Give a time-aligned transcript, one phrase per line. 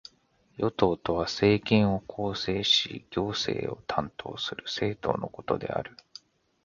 [0.57, 5.95] 与党とは、政権を構成し行政を担当する政党のことである。